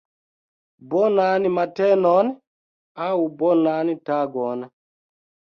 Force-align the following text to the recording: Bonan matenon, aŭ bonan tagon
Bonan 0.93 1.43
matenon, 1.57 2.33
aŭ 3.09 3.13
bonan 3.43 3.93
tagon 4.11 4.69